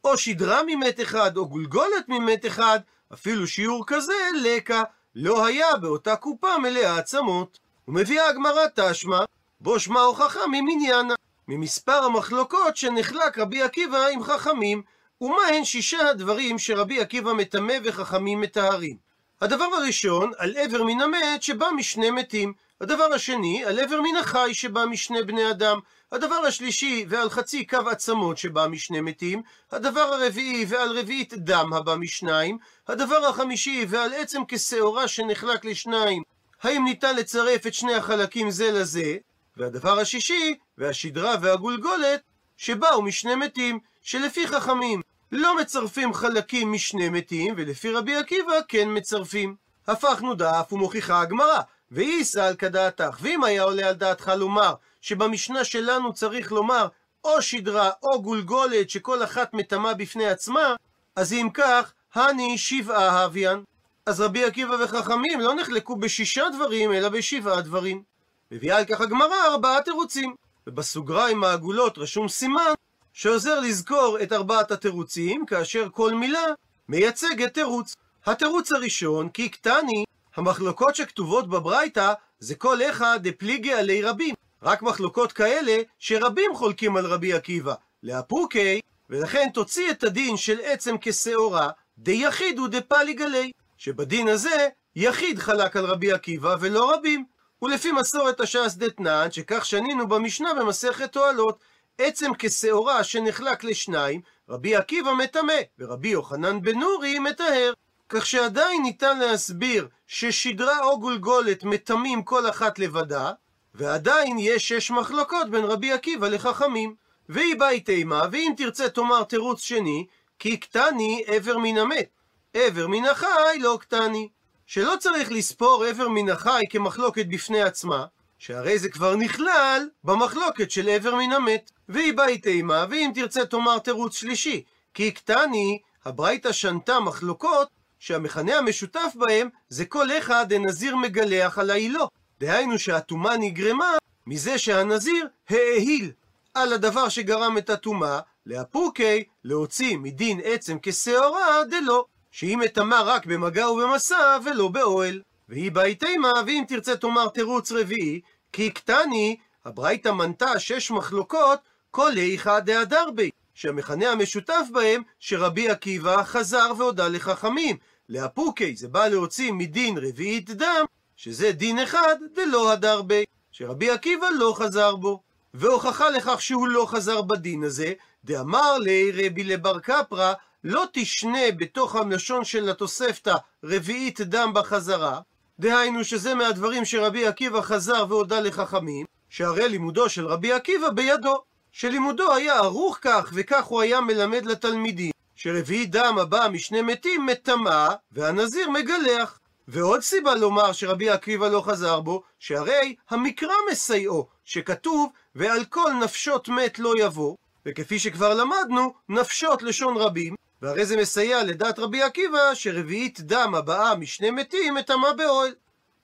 או 0.05 0.19
שדרה 0.19 0.61
ממת 0.67 1.01
אחד 1.01 1.37
או 1.37 1.49
גולגולת 1.49 2.09
ממת 2.09 2.47
אחד, 2.47 2.81
אפילו 3.13 3.47
שיעור 3.47 3.85
כזה, 3.87 4.29
לקה, 4.43 4.83
לא 5.15 5.47
היה 5.47 5.77
באותה 5.77 6.17
קופה 6.17 6.59
מלאה 6.59 6.99
עצמות. 6.99 7.59
ומביאה 7.89 8.29
הגמרא 8.29 8.67
תשמע, 8.75 9.19
בו 9.61 9.81
שמע 9.81 10.01
הוכחה 10.01 10.47
ממניינה, 10.47 11.15
ממספר 11.49 12.05
המחלוקות 12.05 12.77
שנחלק 12.77 13.39
רבי 13.39 13.63
עקיבא 13.63 14.07
עם 14.07 14.23
חכמים, 14.23 14.83
ומה 15.21 15.47
הן 15.49 15.65
שישה 15.65 16.09
הדברים 16.09 16.59
שרבי 16.59 17.01
עקיבא 17.01 17.33
מטמא 17.33 17.75
וחכמים 17.85 18.41
מטהרים. 18.41 18.97
הדבר 19.43 19.65
הראשון, 19.65 20.33
על 20.39 20.55
עבר 20.57 20.83
מן 20.83 21.01
המת 21.01 21.43
שבא 21.43 21.67
משני 21.77 22.11
מתים. 22.11 22.53
הדבר 22.81 23.15
השני, 23.15 23.65
על 23.65 23.79
עבר 23.79 24.01
מן 24.01 24.17
החי 24.21 24.51
שבא 24.53 24.85
משני 24.85 25.23
בני 25.23 25.51
אדם. 25.51 25.79
הדבר 26.13 26.35
השלישי, 26.35 27.07
ועל 27.09 27.31
חצי 27.31 27.67
קו 27.67 27.91
עצמות 27.91 28.39
שבא 28.39 28.67
משני 28.67 29.01
מתים. 29.01 29.43
הדבר 29.73 30.01
הרביעי, 30.01 30.65
ועל 30.69 30.99
רביעית 30.99 31.35
דם 31.35 31.73
הבא 31.73 31.97
משניים. 31.97 32.59
הדבר 32.89 33.27
החמישי, 33.27 33.87
ועל 33.89 34.13
עצם 34.15 34.43
כשעורה 34.49 35.09
שנחלק 35.09 35.65
לשניים. 35.65 36.23
האם 36.63 36.85
ניתן 36.85 37.17
לצרף 37.17 37.67
את 37.67 37.75
שני 37.75 37.95
החלקים 37.95 38.51
זה 38.51 38.71
לזה? 38.73 39.17
והדבר 39.57 39.99
השישי, 39.99 40.55
והשדרה 40.79 41.35
והגולגולת, 41.43 42.21
שבאו 42.57 43.03
משני 43.03 43.35
מתים, 43.35 43.79
שלפי 44.03 44.47
חכמים 44.47 45.01
לא 45.33 45.57
מצרפים 45.57 46.15
חלקים 46.15 46.73
משני 46.73 47.09
מתים, 47.09 47.55
ולפי 47.57 47.91
רבי 47.91 48.17
עקיבא 48.17 48.55
כן 48.69 48.89
מצרפים. 48.91 49.57
הפכנו 49.87 50.35
דף 50.35 50.73
ומוכיחה 50.73 51.21
הגמרא, 51.21 51.61
ואיסא 51.91 52.39
על 52.39 52.55
כדעתך, 52.55 53.19
ואם 53.21 53.45
היה 53.45 53.63
עולה 53.63 53.89
על 53.89 53.95
דעתך 53.95 54.33
לומר 54.37 54.75
שבמשנה 55.01 55.65
שלנו 55.65 56.13
צריך 56.13 56.53
לומר 56.53 56.89
או 57.25 57.43
שדרה 57.43 57.91
או 58.03 58.23
גולגולת 58.23 58.91
שכל 58.91 59.25
אחת 59.25 59.55
מטמאה 59.55 59.95
בפני 59.95 60.27
עצמה, 60.27 60.75
אז 61.17 61.33
אם 61.33 61.49
כך, 61.55 61.93
הני 62.15 62.59
שבעה 62.59 63.23
הוויין. 63.23 63.65
אז 64.07 64.21
רבי 64.21 64.45
עקיבא 64.45 64.75
וחכמים 64.85 65.41
לא 65.41 65.55
נחלקו 65.55 65.97
בשישה 65.97 66.45
דברים, 66.53 66.93
אלא 66.93 67.09
בשבעה 67.09 67.61
דברים. 67.61 68.03
מביאה 68.51 68.79
על 68.79 68.85
כך 68.85 69.01
הגמרא 69.01 69.35
ארבעה 69.47 69.83
תירוצים. 69.83 70.35
ובסוגריים 70.67 71.45
העגולות 71.45 71.99
רשום 71.99 72.29
סימן 72.29 72.73
שעוזר 73.13 73.61
לזכור 73.61 74.19
את 74.23 74.33
ארבעת 74.33 74.71
התירוצים, 74.71 75.47
כאשר 75.47 75.89
כל 75.93 76.15
מילה 76.15 76.45
מייצגת 76.89 77.55
תירוץ. 77.55 77.95
התירוץ 78.27 78.73
הראשון, 78.73 79.29
כי 79.29 79.49
קטני, 79.49 80.05
המחלוקות 80.37 80.95
שכתובות 80.95 81.49
בברייתא 81.49 82.13
זה 82.39 82.55
כל 82.55 82.83
אחד 82.83 83.19
דפליגי 83.23 83.73
עלי 83.73 84.03
רבים. 84.03 84.35
רק 84.63 84.83
מחלוקות 84.83 85.33
כאלה 85.33 85.83
שרבים 85.99 86.51
חולקים 86.55 86.97
על 86.97 87.07
רבי 87.07 87.33
עקיבא. 87.33 87.75
לאפוקי, 88.03 88.81
ולכן 89.11 89.49
תוציא 89.55 89.91
את 89.91 90.05
הדין 90.05 90.37
של 90.37 90.59
עצם 90.63 90.97
כשעורה, 91.01 91.71
דיחיד 91.99 92.59
הוא 92.59 92.69
דפליג 92.69 93.23
עלי. 93.23 93.53
שבדין 93.77 94.29
הזה, 94.29 94.69
יחיד 94.97 95.39
חלק 95.39 95.77
על 95.77 95.85
רבי 95.85 96.13
עקיבא 96.13 96.57
ולא 96.61 96.95
רבים. 96.95 97.25
ולפי 97.63 97.93
מסורת 97.93 98.41
הש"ס 98.41 98.75
דתנן, 98.75 99.31
שכך 99.31 99.65
שנינו 99.67 100.09
במשנה 100.09 100.55
במסכת 100.55 101.13
תועלות, 101.13 101.59
עצם 101.99 102.31
כשעורה 102.39 103.05
שנחלק 103.05 103.65
לשניים, 103.65 104.21
רבי 104.49 104.77
עקיבא 104.77 105.13
מטמא, 105.13 105.55
ורבי 105.79 106.09
יוחנן 106.09 106.63
בן 106.63 106.79
נורי 106.79 107.19
מטהר. 107.19 107.73
כך 108.09 108.27
שעדיין 108.27 108.83
ניתן 108.83 109.19
להסביר 109.19 109.89
ששדרה 110.07 110.79
או 110.85 111.01
גולגולת 111.01 111.65
מטמאים 111.65 112.23
כל 112.23 112.51
אחת 112.51 112.79
לבדה, 112.79 113.33
ועדיין 113.75 114.39
יש 114.39 114.69
שש 114.69 114.91
מחלוקות 114.91 115.51
בין 115.51 115.65
רבי 115.65 115.93
עקיבא 115.93 116.29
לחכמים. 116.29 116.95
והיא 117.29 117.57
באי 117.59 117.81
תימה, 117.81 118.23
ואם 118.33 118.53
תרצה 118.57 118.89
תאמר 118.89 119.23
תירוץ 119.23 119.61
שני, 119.61 120.07
כי 120.39 120.57
קטני 120.57 121.25
עבר 121.27 121.59
מן 121.59 121.79
המת, 121.79 122.09
עבר 122.55 122.87
מן 122.89 123.05
החי 123.05 123.59
לא 123.61 123.79
קטני. 123.81 124.29
שלא 124.73 124.95
צריך 124.99 125.33
לספור 125.33 125.85
עבר 125.85 126.09
מן 126.09 126.31
החי 126.31 126.63
כמחלוקת 126.71 127.27
בפני 127.27 127.63
עצמה, 127.63 128.07
שהרי 128.39 128.79
זה 128.79 128.89
כבר 128.89 129.17
נכלל 129.17 129.89
במחלוקת 130.05 130.71
של 130.71 130.89
עבר 130.89 131.15
מן 131.15 131.33
המת. 131.33 131.71
והיא 131.89 132.15
באי 132.15 132.39
תימה, 132.39 132.87
ואם 132.91 133.11
תרצה 133.15 133.47
תאמר 133.47 133.79
תירוץ 133.79 134.17
שלישי, 134.17 134.63
כי 134.95 135.11
קטני, 135.11 135.79
הברייתא 136.05 136.53
שנתה 136.53 137.01
מחלוקות 137.01 137.69
שהמכנה 137.99 138.59
המשותף 138.59 139.13
בהם 139.15 139.49
זה 139.69 139.85
כל 139.85 140.19
אחד 140.19 140.47
דנזיר 140.49 140.97
מגלח 140.97 141.59
על 141.59 141.71
העילו. 141.71 142.09
דהיינו 142.41 142.79
שהטומאה 142.79 143.37
נגרמה 143.37 143.93
מזה 144.27 144.59
שהנזיר 144.59 145.27
האהיל 145.51 146.13
על 146.55 146.73
הדבר 146.73 147.09
שגרם 147.09 147.59
את 147.59 147.71
הטומאה, 147.71 148.21
לאפוקי 148.47 149.25
להוציא 149.45 149.97
מדין 149.97 150.41
עצם 150.45 150.77
כשעורה 150.83 151.65
דלא, 151.71 152.05
שהיא 152.33 152.57
מטמאה 152.57 153.03
רק 153.03 153.27
במגע 153.27 153.71
ובמסע 153.71 154.39
ולא 154.45 154.69
באוהל. 154.69 155.21
והיא 155.49 155.73
באי 155.73 155.95
תימה, 155.95 156.33
ואם 156.47 156.65
תרצה 156.69 156.97
תאמר 156.97 157.29
תירוץ 157.29 157.73
רביעי, 157.73 158.21
כי 158.53 158.71
קטני, 158.71 159.37
הברייתא 159.65 160.09
מנתה 160.09 160.59
שש 160.59 160.91
מחלוקות, 160.91 161.59
כל 161.91 162.13
איכא 162.17 162.59
דהדר 162.59 163.11
בי, 163.15 163.31
שהמכנה 163.55 164.11
המשותף 164.11 164.67
בהם 164.73 165.03
שרבי 165.19 165.69
עקיבא 165.69 166.23
חזר 166.23 166.73
והודה 166.79 167.09
לחכמים. 167.09 167.77
לאפוקי 168.09 168.77
זה 168.77 168.89
בא 168.89 169.09
להוציא 169.09 169.53
מדין 169.53 169.99
רביעית 169.99 170.51
דם, 170.51 170.85
שזה 171.17 171.53
דין 171.53 171.79
אחד 171.79 172.17
דלא 172.35 172.73
הדר 172.73 173.03
בי, 173.03 173.25
שרבי 173.53 173.91
עקיבא 173.91 174.27
לא 174.39 174.55
חזר 174.57 174.97
בו. 174.97 175.23
והוכחה 175.55 176.11
לכך 176.11 176.43
שהוא 176.43 176.69
לא 176.69 176.87
חזר 176.89 177.23
בדין 177.23 177.65
הזה, 177.65 177.93
דאמר 178.25 178.79
לי 178.79 179.13
רבי 179.15 179.45
לבר 179.45 179.79
קפרא, 179.79 180.33
לא 180.65 180.85
תשנה 180.93 181.53
בתוך 181.57 181.97
הלשון 181.97 182.45
של 182.45 182.71
התוספתא 182.71 183.35
רביעית 183.65 184.21
דם 184.21 184.51
בחזרה, 184.55 185.21
דהיינו 185.59 186.05
שזה 186.05 186.35
מהדברים 186.35 186.85
שרבי 186.85 187.27
עקיבא 187.27 187.61
חזר 187.61 188.07
והודה 188.09 188.41
לחכמים, 188.41 189.07
שהרי 189.31 189.69
לימודו 189.69 190.09
של 190.09 190.27
רבי 190.27 190.53
עקיבא 190.53 190.91
בידו, 190.91 191.43
שלימודו 191.73 192.35
היה 192.35 192.55
ערוך 192.55 192.99
כך 193.01 193.31
וכך 193.35 193.65
הוא 193.65 193.81
היה 193.81 194.01
מלמד 194.01 194.47
לתלמידים, 194.47 195.11
שרביעית 195.37 195.91
דם 195.91 196.19
הבא 196.21 196.49
משני 196.53 196.83
מתים 196.83 197.27
מטמאה 197.27 197.95
והנזיר 198.13 198.71
מגלח. 198.71 199.39
ועוד 199.69 200.01
סיבה 200.01 200.35
לומר 200.35 200.73
שרבי 200.73 201.11
עקיבא 201.11 201.49
לא 201.49 201.61
חזר 201.61 202.01
בו, 202.01 202.23
שהרי 202.39 202.95
המקרא 203.11 203.55
מסייעו, 203.71 204.29
שכתוב 204.45 205.13
ועל 205.35 205.65
כל 205.65 205.93
נפשות 206.05 206.49
מת 206.49 206.79
לא 206.79 206.95
יבוא, 206.99 207.37
וכפי 207.67 207.99
שכבר 207.99 208.35
למדנו, 208.35 208.95
נפשות 209.09 209.63
לשון 209.63 209.97
רבים, 209.97 210.35
והרי 210.63 210.87
זה 210.87 210.97
מסייע 210.97 211.45
לדעת 211.45 211.79
רבי 211.79 212.03
עקיבא 212.03 212.55
שרביעית 212.55 213.21
דם 213.21 213.55
הבאה 213.55 213.95
משני 213.95 214.31
מתים 214.31 214.75
מטמאה 214.75 215.13
באוהל. 215.13 215.55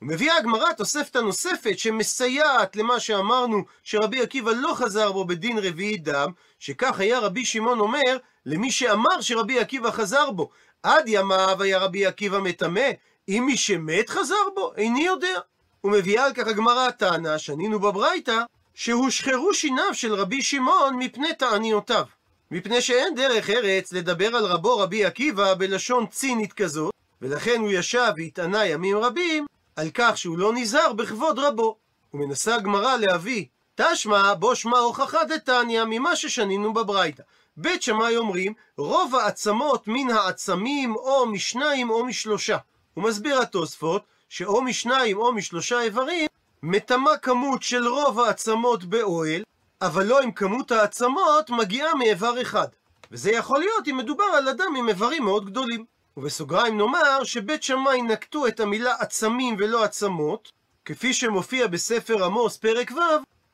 ומביאה 0.02 0.36
הגמרא 0.36 0.72
תוספתא 0.72 1.18
נוספת 1.18 1.78
שמסייעת 1.78 2.76
למה 2.76 3.00
שאמרנו 3.00 3.64
שרבי 3.82 4.20
עקיבא 4.22 4.52
לא 4.52 4.74
חזר 4.74 5.12
בו 5.12 5.24
בדין 5.24 5.58
רביעית 5.58 6.04
דם, 6.04 6.30
שכך 6.58 7.00
היה 7.00 7.18
רבי 7.18 7.44
שמעון 7.44 7.80
אומר 7.80 8.18
למי 8.46 8.70
שאמר 8.70 9.20
שרבי 9.20 9.60
עקיבא 9.60 9.90
חזר 9.90 10.30
בו. 10.30 10.50
עד 10.82 11.08
ימיו 11.08 11.62
היה 11.62 11.78
רבי 11.78 12.06
עקיבא 12.06 12.38
מטמא, 12.38 12.90
אם 13.28 13.42
מי 13.46 13.56
שמת 13.56 14.10
חזר 14.10 14.48
בו, 14.54 14.72
איני 14.76 15.06
יודע. 15.06 15.40
ומביאה 15.84 16.24
על 16.24 16.32
כך 16.32 16.46
הגמרא 16.46 16.90
טענה, 16.90 17.38
שנינו 17.38 17.80
בברייתא, 17.80 18.40
שהושחרו 18.74 19.54
שיניו 19.54 19.94
של 19.94 20.14
רבי 20.14 20.42
שמעון 20.42 20.96
מפני 20.96 21.34
תעניותיו. 21.34 22.04
מפני 22.50 22.82
שאין 22.82 23.14
דרך 23.14 23.50
ארץ 23.50 23.92
לדבר 23.92 24.36
על 24.36 24.44
רבו 24.44 24.78
רבי 24.78 25.04
עקיבא 25.04 25.54
בלשון 25.54 26.06
צינית 26.06 26.52
כזאת, 26.52 26.92
ולכן 27.22 27.60
הוא 27.60 27.70
ישב 27.70 28.12
והתענה 28.16 28.66
ימים 28.66 28.96
רבים 28.96 29.46
על 29.76 29.90
כך 29.94 30.18
שהוא 30.18 30.38
לא 30.38 30.52
נזהר 30.52 30.92
בכבוד 30.92 31.38
רבו. 31.38 31.76
ומנסה 32.14 32.54
הגמרא 32.54 32.96
להביא 32.96 33.46
תשמע 33.74 34.34
בו 34.34 34.56
שמע 34.56 34.78
הוכחה 34.78 35.24
דתניא 35.24 35.84
ממה 35.86 36.16
ששנינו 36.16 36.74
בברייתא. 36.74 37.22
בית 37.56 37.82
שמאי 37.82 38.16
אומרים 38.16 38.52
רוב 38.76 39.14
העצמות 39.14 39.88
מן 39.88 40.10
העצמים 40.10 40.96
או 40.96 41.26
משניים 41.26 41.90
או 41.90 42.04
משלושה. 42.04 42.56
הוא 42.94 43.04
מסביר 43.04 43.40
התוספות 43.40 44.02
שאו 44.28 44.62
משניים 44.62 45.18
או 45.18 45.32
משלושה 45.32 45.80
איברים 45.80 46.26
מטמא 46.62 47.16
כמות 47.22 47.62
של 47.62 47.88
רוב 47.88 48.20
העצמות 48.20 48.84
באוהל, 48.84 49.42
אבל 49.82 50.06
לא 50.06 50.24
אם 50.24 50.32
כמות 50.32 50.70
העצמות 50.70 51.50
מגיעה 51.50 51.94
מאיבר 51.94 52.42
אחד. 52.42 52.68
וזה 53.10 53.30
יכול 53.30 53.58
להיות 53.58 53.88
אם 53.88 53.96
מדובר 53.96 54.24
על 54.24 54.48
אדם 54.48 54.76
עם 54.76 54.88
איברים 54.88 55.24
מאוד 55.24 55.46
גדולים. 55.46 55.84
ובסוגריים 56.16 56.78
נאמר 56.78 57.24
שבית 57.24 57.62
שמאי 57.62 58.02
נקטו 58.02 58.46
את 58.46 58.60
המילה 58.60 58.94
עצמים 58.98 59.56
ולא 59.58 59.84
עצמות, 59.84 60.52
כפי 60.84 61.14
שמופיע 61.14 61.66
בספר 61.66 62.24
עמוס 62.24 62.56
פרק 62.56 62.90
ו', 62.90 63.00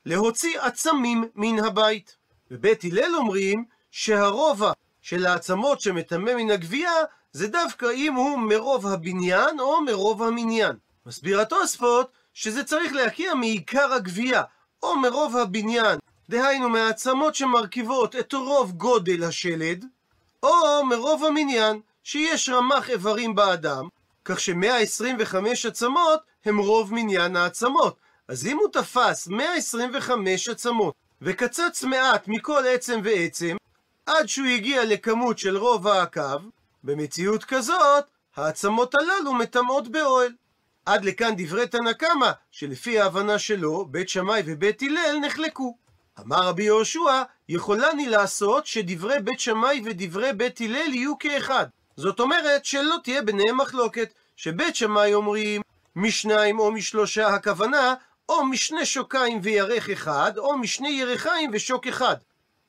להוציא 0.07 0.61
עצמים 0.61 1.25
מן 1.35 1.65
הבית. 1.65 2.17
ובית 2.51 2.85
הלל 2.85 3.17
אומרים 3.17 3.65
שהרובע 3.91 4.73
של 5.03 5.27
העצמות 5.27 5.81
שמטמא 5.81 6.35
מן 6.35 6.51
הגבייה 6.51 6.93
זה 7.33 7.49
דווקא 7.49 7.87
אם 7.95 8.15
הוא 8.15 8.39
מרוב 8.39 8.87
הבניין 8.87 9.61
או 9.61 9.81
מרוב 9.81 10.23
המניין. 10.23 10.77
מסביר 11.07 11.41
התוספות 11.41 12.13
שזה 12.35 12.65
צריך 12.65 12.93
להקיע 12.93 13.35
מעיקר 13.35 13.93
הגבייה, 13.93 14.43
או 14.83 14.97
מרוב 14.97 15.37
הבניין, 15.37 15.99
דהיינו 16.31 16.69
מהעצמות 16.69 17.35
שמרכיבות 17.35 18.17
את 18.17 18.33
רוב 18.33 18.73
גודל 18.73 19.25
השלד, 19.25 19.85
או 20.43 20.85
מרוב 20.85 21.25
המניין, 21.25 21.81
שיש 22.05 22.49
רמ"ח 22.49 22.91
איברים 22.91 23.35
באדם, 23.35 23.89
כך 24.25 24.41
ש-125 24.41 25.37
עצמות 25.69 26.21
הם 26.45 26.59
רוב 26.59 26.95
מניין 26.95 27.37
העצמות. 27.37 27.97
אז 28.29 28.47
אם 28.47 28.59
הוא 28.59 28.69
תפס 28.73 29.29
125 29.29 30.49
עצמות 30.49 30.95
וקצץ 31.23 31.85
מעט 31.85 32.29
מכל 32.29 32.63
עצם 32.69 33.01
ועצם, 33.05 33.57
עד 34.07 34.27
שהוא 34.27 34.47
הגיע 34.47 34.85
לכמות 34.85 35.39
של 35.39 35.57
רוב 35.57 35.89
העקב, 35.89 36.43
במציאות 36.85 37.45
כזאת, 37.45 38.05
העצמות 38.37 38.95
הללו 38.95 39.35
מטמאות 39.35 39.89
באוהל. 39.89 40.33
עד 40.87 41.05
לכאן 41.05 41.35
דברי 41.37 41.67
תנא 41.67 41.93
קמא, 41.93 42.31
שלפי 42.51 43.01
ההבנה 43.01 43.39
שלו, 43.39 43.85
בית 43.85 44.09
שמאי 44.09 44.43
ובית 44.47 44.83
הלל 44.83 45.19
נחלקו. 45.23 45.84
אמר 46.21 46.49
רבי 46.49 46.63
יהושע, 46.63 47.23
יכולני 47.49 48.09
לעשות 48.09 48.67
שדברי 48.67 49.21
בית 49.21 49.41
שמאי 49.41 49.83
ודברי 49.85 50.33
בית 50.33 50.61
הלל 50.61 50.95
יהיו 50.95 51.19
כאחד. 51.19 51.67
זאת 51.97 52.21
אומרת 52.21 52.65
שלא 52.65 52.97
תהיה 53.05 53.23
ביניהם 53.23 53.61
מחלוקת, 53.61 54.13
שבית 54.37 54.77
שמאי 54.77 55.15
אומרים 55.15 55.63
משניים 55.97 56.59
או 56.59 56.73
משלושה 56.73 57.29
הכוונה, 57.29 57.95
או 58.29 58.45
משני 58.45 58.87
שוקיים 58.87 59.41
וירך 59.43 59.91
אחד, 59.91 60.33
או 60.39 60.59
משני 60.59 60.89
ירחיים 60.89 61.51
ושוק 61.53 61.87
אחד. 61.87 62.17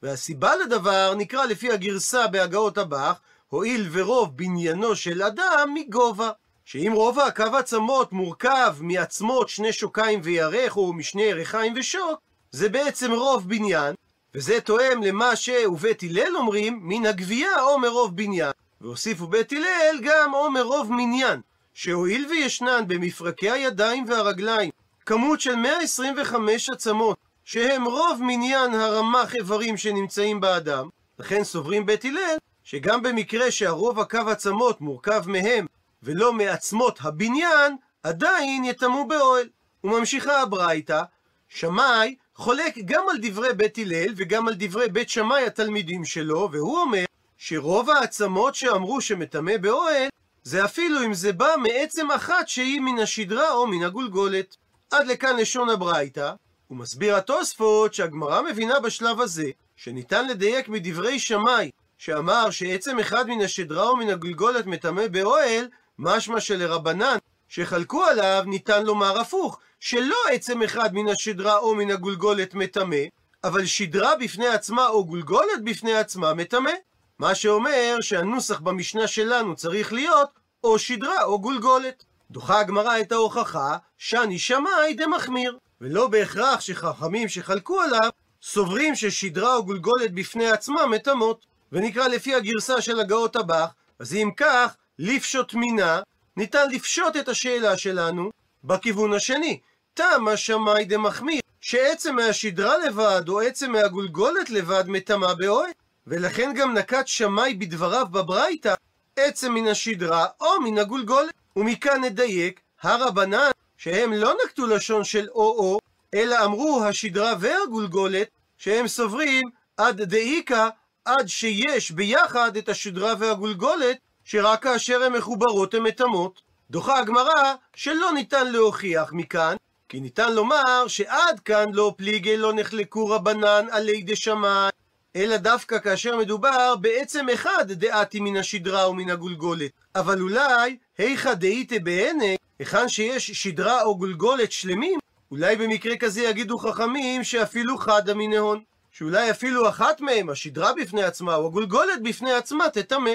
והסיבה 0.04 0.56
לדבר 0.56 1.14
נקרא 1.18 1.46
לפי 1.46 1.72
הגרסה 1.72 2.28
בהגאות 2.28 2.78
הבח, 2.78 3.20
הואיל 3.48 3.88
ורוב 3.92 4.38
בניינו 4.38 4.96
של 4.96 5.24
אדם 5.24 5.74
מגובה. 5.74 6.32
שאם 6.66 6.92
רוב 6.96 7.20
הקו 7.20 7.58
עצמות 7.58 8.14
מורכב 8.14 8.76
מעצמות 8.80 9.50
שני 9.50 9.74
שוקיים 9.74 10.20
וירך, 10.24 10.78
או 10.78 10.94
משני 10.94 11.24
ירחיים 11.24 11.74
ושוק, 11.78 12.20
זה 12.56 12.70
בעצם 12.70 13.12
רוב 13.12 13.50
בניין, 13.50 13.96
וזה 14.36 14.62
תואם 14.62 15.04
למה 15.04 15.36
שבית 15.36 16.04
הלל 16.04 16.36
אומרים, 16.36 16.80
מן 16.84 17.06
הגבייה 17.06 17.62
או 17.62 17.80
מרוב 17.80 18.16
בניין. 18.16 18.52
והוסיפו 18.82 19.28
בית 19.28 19.52
הלל 19.52 20.00
גם 20.02 20.34
או 20.34 20.52
מרוב 20.52 20.92
מניין, 20.92 21.42
שהואיל 21.74 22.26
וישנן 22.30 22.84
במפרקי 22.88 23.52
הידיים 23.52 24.06
והרגליים 24.08 24.70
כמות 25.06 25.42
של 25.42 25.56
125 25.56 26.70
עצמות, 26.70 27.18
שהם 27.46 27.86
רוב 27.86 28.20
מניין 28.24 28.74
הרמ"ח 28.74 29.36
איברים 29.36 29.78
שנמצאים 29.78 30.42
באדם, 30.42 30.90
לכן 31.20 31.44
סוברים 31.44 31.86
בית 31.86 32.06
הלל 32.06 32.38
שגם 32.64 33.04
במקרה 33.04 33.52
שהרוב 33.52 34.00
הקו 34.00 34.30
עצמות 34.30 34.82
מורכב 34.82 35.24
מהם 35.28 35.66
ולא 36.04 36.34
מעצמות 36.34 37.00
הבניין, 37.02 37.76
עדיין 38.04 38.64
יטמאו 38.64 39.08
באוהל. 39.08 39.50
וממשיכה 39.84 40.42
הברייתא, 40.42 41.02
שמאי 41.50 42.16
חולק 42.36 42.78
גם 42.86 43.04
על 43.10 43.18
דברי 43.22 43.54
בית 43.54 43.78
הלל 43.78 44.14
וגם 44.16 44.48
על 44.48 44.54
דברי 44.58 44.90
בית 44.90 45.10
שמאי 45.10 45.46
התלמידים 45.46 46.06
שלו, 46.06 46.50
והוא 46.52 46.78
אומר 46.78 47.04
שרוב 47.38 47.90
העצמות 47.90 48.56
שאמרו 48.56 49.02
שמטמא 49.02 49.58
באוהל, 49.58 50.08
זה 50.44 50.66
אפילו 50.66 51.04
אם 51.04 51.14
זה 51.14 51.34
בא 51.34 51.56
מעצם 51.64 52.12
אחת 52.12 52.48
שהיא 52.48 52.82
מן 52.82 53.00
השדרה 53.00 53.52
או 53.52 53.68
מן 53.68 53.84
הגולגולת. 53.84 54.56
עד 54.92 55.08
לכאן 55.08 55.38
לשון 55.38 55.70
הברייתא, 55.70 56.34
ומסביר 56.72 57.16
התוספות 57.16 57.94
שהגמרא 57.94 58.42
מבינה 58.42 58.80
בשלב 58.80 59.22
הזה, 59.22 59.50
שניתן 59.76 60.28
לדייק 60.28 60.70
מדברי 60.70 61.20
שמאי, 61.20 61.72
שאמר 61.98 62.50
שעצם 62.50 63.00
אחד 63.00 63.28
מן 63.28 63.42
השדרה 63.42 63.88
או 63.88 63.96
מן 63.96 64.10
הגולגולת 64.10 64.66
מטמא 64.66 65.08
באוהל, 65.08 65.68
משמע 66.00 66.40
שלרבנן 66.40 67.18
שחלקו 67.50 68.04
עליו 68.04 68.44
ניתן 68.46 68.86
לומר 68.86 69.20
הפוך, 69.20 69.60
שלא 69.80 70.18
עצם 70.32 70.64
אחד 70.64 70.94
מן 70.94 71.08
השדרה 71.08 71.58
או 71.58 71.76
מן 71.76 71.92
הגולגולת 71.92 72.54
מטמא, 72.54 72.98
אבל 73.44 73.66
שדרה 73.66 74.16
בפני 74.16 74.48
עצמה 74.48 74.88
או 74.88 75.06
גולגולת 75.06 75.64
בפני 75.64 75.96
עצמה 75.96 76.34
מטמא. 76.34 76.72
מה 77.20 77.36
שאומר 77.36 77.98
שהנוסח 78.02 78.60
במשנה 78.60 79.08
שלנו 79.08 79.56
צריך 79.56 79.94
להיות 79.94 80.30
או 80.64 80.80
שדרה 80.80 81.24
או 81.24 81.42
גולגולת. 81.42 82.04
דוחה 82.32 82.60
הגמרא 82.60 83.00
את 83.00 83.12
ההוכחה, 83.12 83.78
שאני 83.98 84.40
שמאי 84.40 84.94
דמחמיר. 84.98 85.58
ולא 85.82 86.08
בהכרח 86.08 86.60
שחכמים 86.60 87.30
שחלקו 87.30 87.82
עליו, 87.82 88.10
סוברים 88.42 88.96
ששדרה 88.96 89.56
או 89.56 89.66
גולגולת 89.66 90.14
בפני 90.14 90.50
עצמה 90.50 90.86
מטמאות. 90.86 91.46
ונקרא 91.72 92.08
לפי 92.08 92.36
הגרסה 92.36 92.82
של 92.82 93.00
הגאות 93.00 93.36
הבח, 93.36 93.74
אז 94.00 94.14
אם 94.14 94.30
כך, 94.38 94.76
לפשוט 95.00 95.54
מינה, 95.54 96.02
ניתן 96.38 96.70
לפשוט 96.72 97.16
את 97.16 97.30
השאלה 97.30 97.78
שלנו 97.78 98.32
בכיוון 98.64 99.14
השני. 99.14 99.60
תמה 99.94 100.38
שמאי 100.38 100.86
דמחמיר, 100.86 101.42
שעצם 101.62 102.16
מהשדרה 102.16 102.78
לבד, 102.78 103.24
או 103.28 103.42
עצם 103.42 103.72
מהגולגולת 103.72 104.50
לבד, 104.50 104.84
מטמא 104.88 105.34
באוהל. 105.34 105.70
ולכן 106.08 106.54
גם 106.56 106.74
נקט 106.74 107.08
שמאי 107.08 107.54
בדבריו 107.54 108.06
בברייתא, 108.12 108.74
עצם 109.16 109.54
מן 109.54 109.68
השדרה 109.68 110.26
או 110.42 110.62
מן 110.62 110.78
הגולגולת. 110.78 111.34
ומכאן 111.56 112.04
נדייק, 112.04 112.60
הרבנן, 112.82 113.50
שהם 113.78 114.14
לא 114.14 114.34
נקטו 114.46 114.68
לשון 114.68 115.04
של 115.04 115.28
או-או, 115.30 115.80
אלא 116.14 116.46
אמרו 116.46 116.84
השדרה 116.84 117.34
והגולגולת, 117.40 118.28
שהם 118.58 118.88
סוברים 118.88 119.50
עד 119.78 120.02
דאיקה, 120.02 120.70
עד 121.06 121.28
שיש 121.28 121.92
ביחד 121.92 122.58
את 122.58 122.70
השדרה 122.70 123.14
והגולגולת, 123.20 123.98
שרק 124.26 124.64
כאשר 124.64 125.04
הן 125.04 125.14
מחוברות 125.14 125.74
הן 125.74 125.84
מטמאות. 125.84 126.42
דוחה 126.72 127.00
הגמרא 127.00 127.54
שלא 127.76 128.12
ניתן 128.14 128.52
להוכיח 128.52 129.14
מכאן, 129.14 129.56
כי 129.90 130.00
ניתן 130.00 130.34
לומר 130.34 130.88
שעד 130.88 131.40
כאן 131.40 131.66
לא 131.74 131.94
פליגי 131.98 132.38
לא 132.38 132.54
נחלקו 132.54 133.08
רבנן 133.08 133.66
עלי 133.72 134.02
דשמיא, 134.02 134.70
אלא 135.16 135.38
דווקא 135.38 135.80
כאשר 135.80 136.18
מדובר 136.18 136.76
בעצם 136.76 137.30
אחד 137.30 137.72
דעתי 137.72 138.20
מן 138.20 138.38
השדרה 138.38 138.90
ומן 138.90 139.10
הגולגולת. 139.10 139.72
אבל 139.96 140.22
אולי, 140.22 140.78
היכא 140.98 141.34
דאיתא 141.34 141.78
בענק, 141.84 142.40
היכן 142.60 142.90
שיש 142.90 143.32
שדרה 143.32 143.82
או 143.82 143.98
גולגולת 143.98 144.52
שלמים, 144.52 145.00
אולי 145.32 145.56
במקרה 145.56 145.98
כזה 145.98 146.22
יגידו 146.22 146.58
חכמים 146.58 147.24
שאפילו 147.24 147.78
חדא 147.78 148.14
מינהון. 148.14 148.64
שאולי 148.92 149.32
אפילו 149.32 149.70
אחת 149.70 150.02
מהם, 150.02 150.30
השדרה 150.30 150.72
בפני 150.74 151.04
עצמה 151.04 151.36
או 151.36 151.48
הגולגולת 151.48 152.04
בפני 152.04 152.34
עצמה, 152.34 152.70
תטמא. 152.70 153.12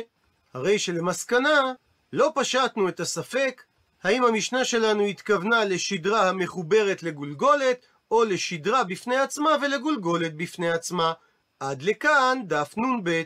הרי 0.55 0.79
שלמסקנה, 0.79 1.73
לא 2.13 2.33
פשטנו 2.35 2.89
את 2.89 3.01
הספק 3.01 3.63
האם 4.03 4.25
המשנה 4.25 4.65
שלנו 4.65 5.05
התכוונה 5.05 5.65
לשדרה 5.65 6.29
המחוברת 6.29 7.03
לגולגולת, 7.03 7.87
או 8.11 8.25
לשדרה 8.25 8.85
בפני 8.85 9.17
עצמה 9.17 9.51
ולגולגולת 9.63 10.35
בפני 10.35 10.71
עצמה. 10.71 11.13
עד 11.61 11.83
לכאן 11.83 12.39
דף 12.47 12.75
נ"ב. 12.79 13.23